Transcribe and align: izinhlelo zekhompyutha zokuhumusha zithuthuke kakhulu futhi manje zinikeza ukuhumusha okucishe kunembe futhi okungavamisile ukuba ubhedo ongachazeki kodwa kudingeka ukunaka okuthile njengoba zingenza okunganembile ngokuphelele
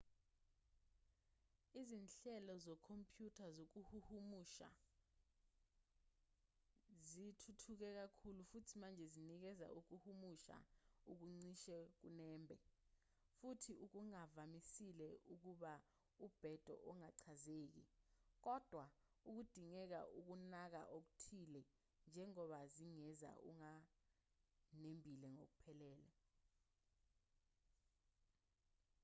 izinhlelo 1.79 2.53
zekhompyutha 2.65 3.45
zokuhumusha 3.73 4.69
zithuthuke 7.09 7.87
kakhulu 7.99 8.41
futhi 8.51 8.73
manje 8.81 9.05
zinikeza 9.13 9.67
ukuhumusha 9.79 10.57
okucishe 11.11 11.77
kunembe 11.99 12.55
futhi 13.37 13.71
okungavamisile 13.85 15.09
ukuba 15.33 15.73
ubhedo 16.25 16.73
ongachazeki 16.89 17.83
kodwa 18.45 18.85
kudingeka 19.25 19.99
ukunaka 20.19 20.81
okuthile 20.97 21.61
njengoba 22.07 22.59
zingenza 22.75 23.29
okunganembile 23.39 25.27
ngokuphelele 25.35 26.11